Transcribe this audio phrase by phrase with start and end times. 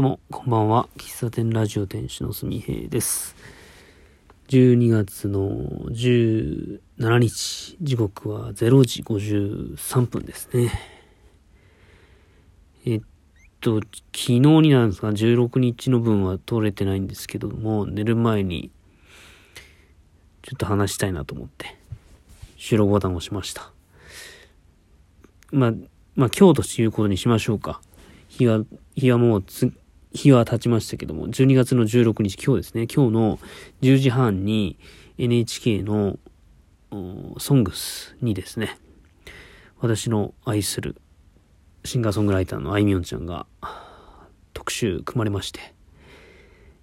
[0.00, 0.88] どうも、こんばんは。
[0.96, 3.36] 喫茶店ラジオ店主のすみへいです。
[4.48, 5.50] 12月の
[5.90, 10.72] 17日、時刻は0時53分ですね。
[12.86, 13.02] えっ
[13.60, 18.70] と、昨日になんですが、16日の分は通れてないんですけども、寝る前に、
[20.40, 21.76] ちょっと話したいなと思って、
[22.56, 23.70] 収録ボタンを押しました。
[25.52, 25.72] まあ、
[26.14, 27.82] まあ、今日ということにしましょうか。
[28.28, 28.64] 日が、
[28.96, 29.70] 日はもうつ、
[30.12, 33.38] 日は経ちましたけども、12月の16日、今日ですね、今日の
[33.82, 34.78] 10時半に
[35.18, 36.18] NHK の
[37.38, 38.78] ソングスにですね、
[39.78, 40.96] 私の愛する
[41.84, 43.46] シンガーソングライターのあいみょんちゃんが
[44.52, 45.60] 特集組まれまして、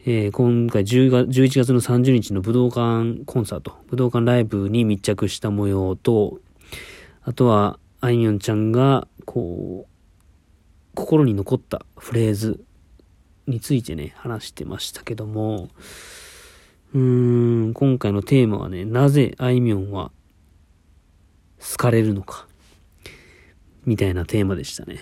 [0.05, 6.40] えー、今回10月11月の30日の武道館コンサート、武道館ライブに密着した模様と、
[7.23, 12.63] あとはあいみょんちゃんが、こう、心に残ったフレーズ
[13.47, 15.69] についてね、話してましたけども、
[16.93, 20.12] うーん、今回のテーマはね、なぜあいみょんは
[21.59, 22.48] 好かれるのか、
[23.85, 24.99] みたいなテーマでしたね。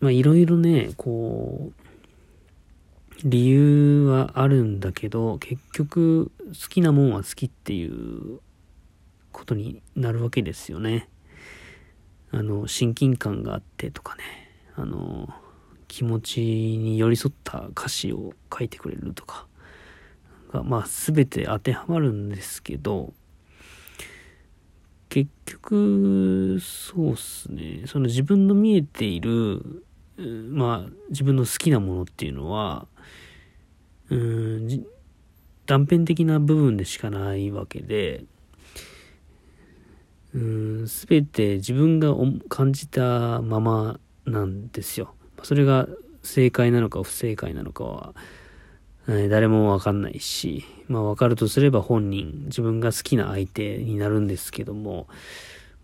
[0.00, 1.90] まあいろいろね、こう、
[3.24, 8.40] 理由はあるんだけど、結局好きなもんは好きっていう
[9.32, 11.08] ことになるわけですよね。
[12.30, 14.49] あの、親近感があってとかね。
[14.80, 15.28] あの
[15.88, 19.46] 気持ちに寄り添った歌詞を書いてくれるとか
[20.52, 23.12] がまあ全て当てはまるんですけど
[25.10, 27.82] 結局そうっすね。
[27.86, 29.84] その自分の見えている
[30.16, 32.86] まあ自分の好きなものっていうのは
[34.08, 34.86] うん
[35.66, 38.24] 断片的な部分でしかないわけで
[40.32, 42.14] うん全て自分が
[42.48, 45.14] 感じたままなんですよ。
[45.42, 45.88] それが
[46.22, 48.14] 正解なのか不正解なのかは、
[49.08, 55.08] え誰もわかんないし、まあわかるとすれば本人、自分が好きな相手になるんですけども、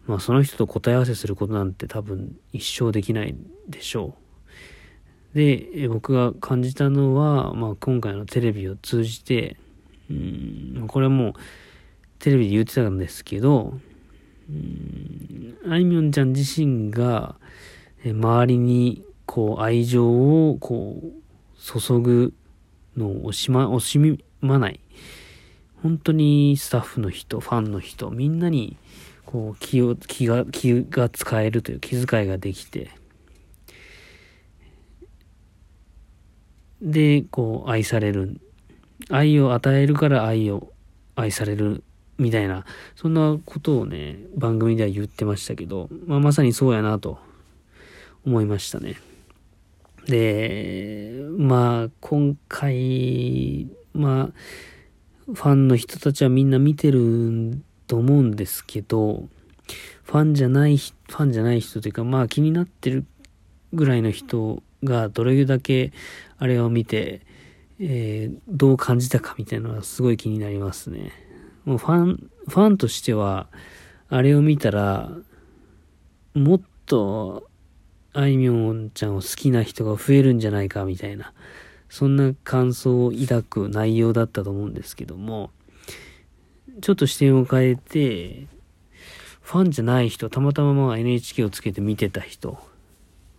[0.06, 3.34] まあその人と答え合わせすることなんて多分一生できない
[3.68, 4.14] でしょ
[5.34, 5.36] う。
[5.36, 9.56] で、僕が感じたのは、まあ今回のテレビを通じて、
[10.10, 11.32] うん、これはもう
[12.18, 13.78] テレビで言ってたんですけど、
[14.48, 17.36] うん、あいみょんちゃん自身が、
[18.12, 20.06] 周りにこう愛情
[20.50, 22.34] をこう注ぐ
[22.96, 24.80] のを惜しま、惜しまない。
[25.82, 28.76] 本当にスタッフの人、ファンの人、みんなに
[29.24, 32.90] こう気を、気が、気が使えるという気遣いができて、
[36.80, 38.40] で、こう愛される。
[39.10, 40.72] 愛を与えるから愛を
[41.16, 41.84] 愛される
[42.18, 42.64] みたいな、
[42.94, 47.18] そんなことをね、番組では言ってましたけど、まあ、まさにそうやなと
[48.26, 48.96] 思いましたね。
[50.06, 59.28] で、まあ、今回、まあ、ファンの人たちはみんな見てると思うんですけど、
[60.04, 63.04] ファンじゃない、ファンじゃない人というか、まあ気になってる
[63.72, 65.92] ぐらいの人がどれだけ
[66.38, 67.22] あれを見て、
[67.80, 71.12] えー、どう感じたかみたいなのはすごい気になりますね。
[71.64, 73.48] もうファン、ファンとしては、
[74.08, 75.10] あれを見たら、
[76.34, 77.48] もっと
[78.18, 81.34] あいみょんちゃんを好きな人が増えるんじゃないかみたいな、
[81.90, 85.50] そんな感想を抱く内容だったと思うんですけども、
[86.80, 88.46] ちょっと視点を変えて、
[89.42, 92.58] ファンじゃない人、たまたま NHK をつけて見てた人、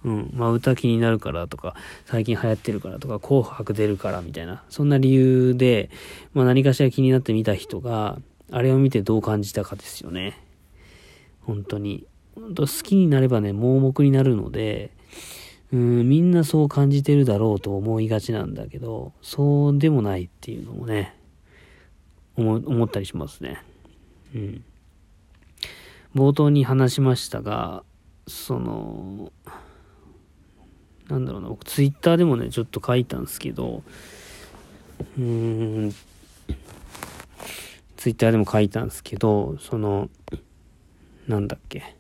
[0.04, 5.90] うん、まあ歌気になるからとか、最近流行ってるからとか、紅白出るからみたいな、そんな理由で、
[6.36, 8.20] まあ何かしら気になって見た人が、
[8.52, 10.38] あれを見てどう感じたかですよね。
[11.42, 12.06] 本当に。
[12.56, 14.92] 好きになればね、盲目になるので、
[15.74, 21.14] うん、みんなそう感じてるだろうと思いがちなんだけど、そうでもないっていうのもね、
[22.36, 23.62] 思思ったりしますね。
[24.34, 24.64] うん。
[26.16, 27.84] 冒頭に話しましたが、
[28.28, 29.32] その、
[31.10, 33.84] なんだろうな、僕ツイッターでもね、ちょっと書いたんですけど、
[35.18, 35.94] うん、
[37.98, 40.10] ツイッターでも書いたんですけど、その、
[41.28, 41.97] なんだっけ。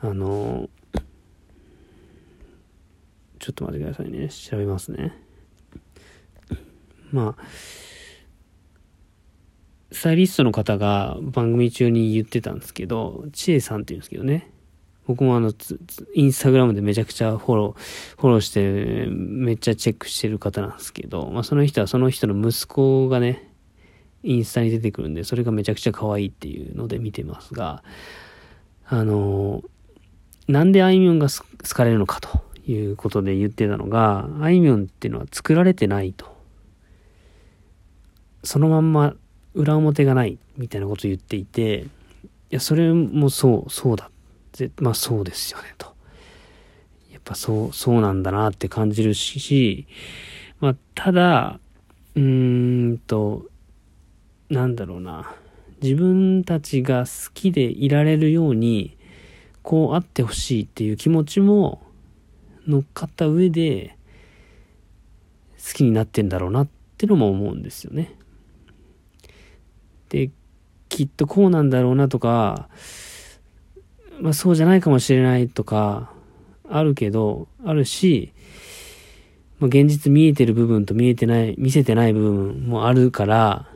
[0.00, 0.68] あの、
[3.38, 4.28] ちょっと待ってくださいね。
[4.28, 5.12] 調べますね。
[7.10, 7.42] まあ、
[9.90, 14.50] スタイリストの方が番組中に言ってたんですけど、ちえさんって言うんですけどね。
[15.06, 15.52] 僕もあの、
[16.14, 23.50] インスタグラムでめちゃくちゃフォロー、フォローして、めっちゃチェックしてる方なんですけど、まあその人はその人の息子がね、
[24.22, 27.82] インスタに出てくるんで、それがめちゃくちゃ可愛いっていうので見てますが、
[28.84, 29.62] あの
[30.48, 36.36] なんであいみょんが好かれるのかということで言ってたのが、あいみょんっていうのは作られてないと。
[38.42, 39.14] そのまんま
[39.54, 41.86] 裏表がないみたいなことを言っていて、い
[42.50, 44.10] や、それもそう、そうだ。
[44.80, 45.94] まあそうですよね、と。
[47.12, 49.86] やっぱそう、そうなんだなって感じるし、
[50.60, 51.60] まあただ、
[52.14, 53.46] うーんと、
[54.48, 55.34] なんだろうな。
[55.82, 58.97] 自分たちが好きでいられるように、
[59.68, 61.82] こうあってほしいっていう気持ちも
[62.66, 63.98] 乗っかった上で、
[65.58, 68.14] 好きになってんだろうなってのも思うんですよね。
[70.08, 70.30] で、
[70.88, 72.70] きっとこうなんだろうなとか、
[74.22, 76.12] まあそうじゃないかもしれないとか、
[76.70, 78.32] あるけど、あるし、
[79.58, 83.68] まあ、現実見えてる部分と見えてない、見せてない部分もあるから、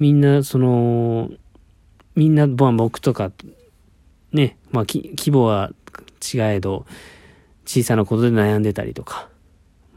[0.00, 1.30] みんな、その、
[2.16, 3.30] みんな、僕とか、
[4.32, 5.72] ね、まあ、規模は
[6.34, 6.86] 違えど、
[7.66, 9.28] 小さなことで悩んでたりとか、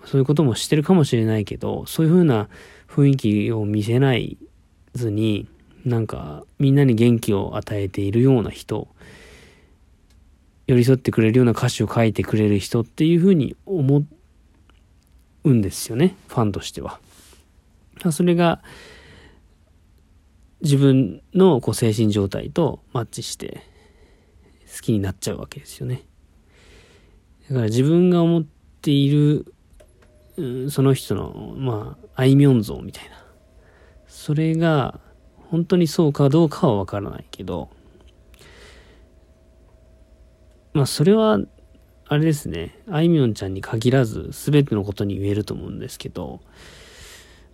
[0.05, 2.49] そういうこともしてるかもしれないけど、そういうふうな
[2.87, 4.37] 雰囲気を見せない
[4.93, 5.47] ずに、
[5.85, 8.87] なんか、みんなに元気を与えているような人、
[10.67, 14.05] 寄り添ってくれるような歌詞を書いてくれる人っていうふうに思
[15.43, 16.99] うんですよね、ファンとしては。
[18.11, 18.61] それが、
[20.61, 23.63] 自分のこう精神状態とマッチして
[24.73, 26.03] 好きになっちゃうわけですよね。
[27.49, 28.45] だから自分が思っ
[28.81, 29.53] ている、
[30.69, 33.23] その人の、まあ、あいみょん像みたいな。
[34.07, 34.99] それが
[35.49, 37.69] 本当にそうかどうかはわからないけど、
[40.73, 41.39] まあそれは、
[42.05, 46.41] あれですね、あいみょんちゃんに限らず全てのことに言えると思うんですけど、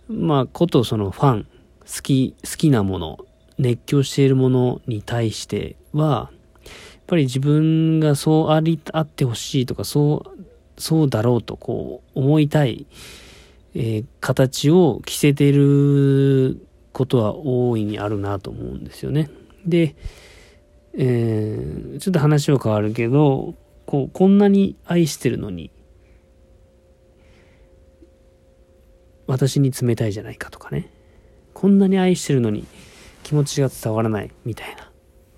[0.08, 3.18] まあことそのファン、好き、好きなもの、
[3.58, 6.30] 熱狂しているものに対しては、
[7.10, 10.44] ぱり自分がそうあり、あってほしいとか、そう、
[10.80, 12.86] そうだろうとこう思いたい、
[13.74, 19.28] えー、形を着せてることは大いにあるなと思うんですよね。
[19.66, 19.96] で、
[20.94, 23.54] えー、ちょっと話は変わるけど、
[23.86, 25.70] こう、こんなに愛してるのに、
[29.26, 30.90] 私に冷たいじゃないかとかね。
[31.54, 32.64] こんなに愛してるのに
[33.22, 34.89] 気持ちが伝わらないみたいな。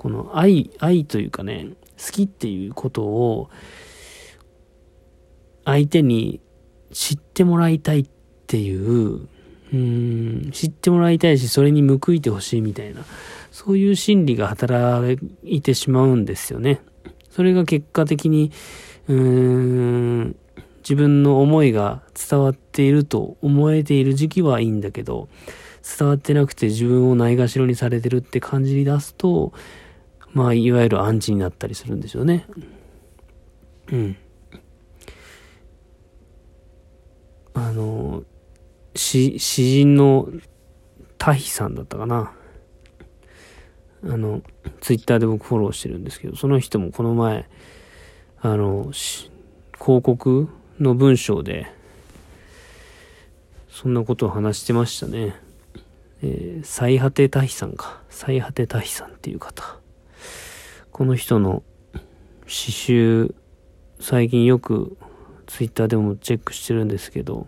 [0.02, 3.50] この愛、愛というかね、好きっていうことを
[5.64, 6.40] 相手に
[6.92, 8.06] 知ってもらいたいっ
[8.48, 9.28] ていう、
[9.72, 13.04] うん、知ってもらいたいし、それに報いてほしいみたいな、
[13.52, 16.80] そういう心理が働いてしまうんですよね。
[17.30, 18.50] それが結果的に、
[19.06, 20.36] うーん、
[20.78, 25.28] 自分の思いが伝わっていると思えている時期はいいんだけど、
[25.98, 29.52] 伝わってなくて自分をないがしろにされてるって感じに出すと、
[30.32, 32.46] まあ、いわゆるアンチになったりするんですよね。
[33.90, 34.16] うん。
[37.54, 38.24] あの、
[38.94, 40.28] 詩、詩人の
[41.18, 42.32] タヒさんだったかな。
[44.04, 44.42] あの、
[44.80, 47.48] ツイッターで僕フォローしてるんですけど、その人もこの前、
[48.40, 49.32] あの、広
[49.78, 50.48] 告
[50.80, 51.66] の文章で、
[53.70, 55.36] そんなことを話してましたね。
[56.22, 58.00] えー、最果てタヒさんか。
[58.08, 59.81] 最果てタヒさんっていう方。
[60.92, 61.62] この人の
[62.46, 63.34] 詩集、
[63.98, 64.98] 最近よく
[65.46, 67.46] ツイッターでもチェックしてるんですけど、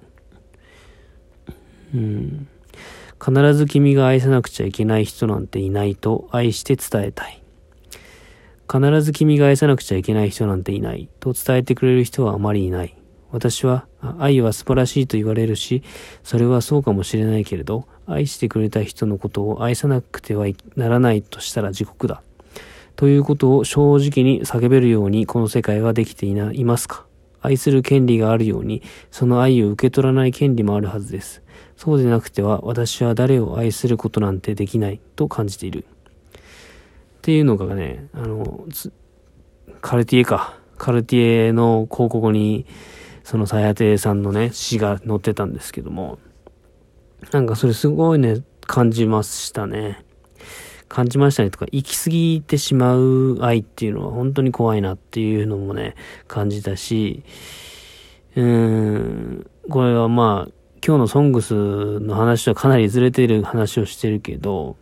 [1.95, 2.49] うん。
[3.23, 7.43] 必ず君が愛さなくちゃいけない人なんていないと愛して伝えたい。
[8.67, 12.97] 必ず君が愛さなくちゃいけない人なんていないと伝えてくれる人はあまりいない。
[13.31, 13.87] 私は
[14.19, 15.83] 愛は素晴らしいと言われるし、
[16.23, 20.47] それはそうかもしれないけれど、愛してくれた人のことを愛さなくては
[20.77, 22.23] ならないとしたら地獄だ。
[22.97, 27.07] ということを正直に叫べるようにこの世界はできていないますか？
[27.41, 31.43] 愛する権利があるように、その愛を受け取らない権利もあるはずです。
[31.77, 35.85] そうでなくては、私は誰を愛することなんてできないと感じている。
[35.85, 38.65] っていうのがね、あの、
[39.83, 40.59] カルティエか。
[40.79, 42.65] カルティエの広告に、
[43.25, 46.19] そのさやてさんのね、詩が載ってたんですけども、
[47.31, 50.03] なんかそれすごいね、感じましたね。
[50.95, 55.97] 感じましたねとか、行き過ぎてしまう愛っていうのは本当に怖いなっていうのもね、
[56.29, 57.25] 感じたし、
[58.37, 60.53] うーん、これはまあ、
[60.87, 64.77] 今日のソングスの話とはかなりずれてる話をしてるけど、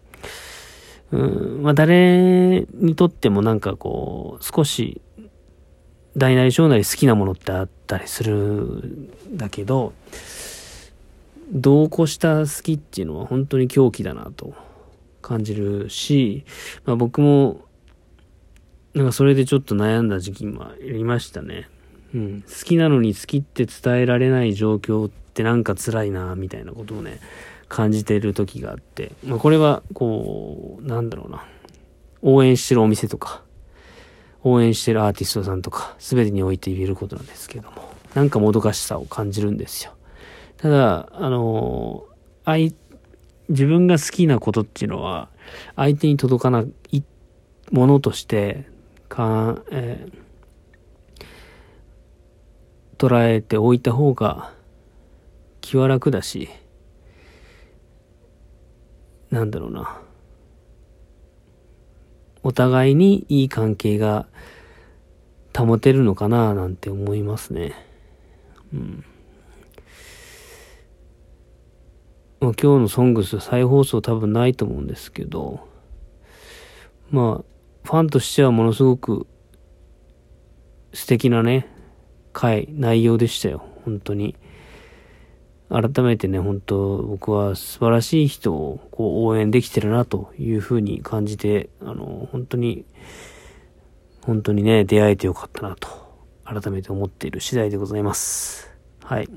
[1.12, 5.00] うん、まあ誰にとってもなんかこう、少し
[6.14, 9.95] 大なり小なり好きなものってあったりするんだけど、
[11.50, 14.54] 同行した好きっていうのは本当に狂気だなと
[15.23, 16.45] 感じるし、
[16.85, 17.62] まあ、僕も
[18.95, 21.69] なんかそれでちょっと悩んだ時期もありましたね。
[22.14, 22.43] うん。
[22.43, 27.19] 好きなのに好きって伝えられない状況ってなんか辛いな、みたいなことをね、
[27.69, 29.12] 感じてる時があって。
[29.25, 31.45] まあこれは、こう、なんだろうな。
[32.21, 33.43] 応援してるお店とか、
[34.45, 37.93] 応援してるアーティストさんとか、すべてにおいて言えることなんですけども。
[38.14, 39.95] なんかもどかしさを感じるんですよ。
[40.59, 42.05] ただ、あの、
[43.52, 45.28] 自分が好きなことっていうのは、
[45.76, 47.04] 相手に届かない
[47.71, 48.64] ものとして、
[49.09, 54.54] か、えー、捉えておいた方が
[55.61, 56.49] 気は楽だし、
[59.30, 60.00] なんだろうな。
[62.42, 64.26] お互いにいい関係が
[65.56, 67.75] 保てるのかななんて思いますね。
[68.73, 69.04] うん。
[72.42, 75.61] まあ、今日のソングス再放送多分ないと思うんですけど、
[77.08, 77.44] まあ、
[77.84, 79.28] ファンとしてはものすごく
[80.92, 81.68] 素敵なね、
[82.32, 83.62] 回、内容でしたよ。
[83.84, 84.34] 本当に。
[85.68, 92.84] 改めてね、本当僕は素晴らしい人をこう応援できてるなというふうに感じて、あの、本当に、
[94.26, 95.88] 本当にね、出会えてよかったなと、
[96.44, 98.68] 改めて思っている次第でございます。
[99.04, 99.28] はい。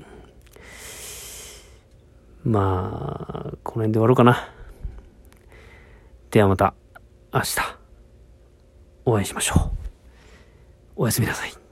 [2.46, 4.48] まあ、この辺で終わろうかな。
[6.30, 6.74] ではまた、
[7.34, 7.56] 明日。
[9.04, 9.70] お会いしましょう。
[10.94, 11.65] おやすみなさい。